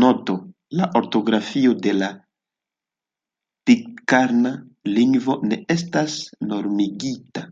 [0.00, 0.34] Noto:
[0.80, 2.10] La ortografio de la
[3.70, 4.52] pitkarna
[4.98, 6.14] lingvo ne estas
[6.52, 7.44] normigita.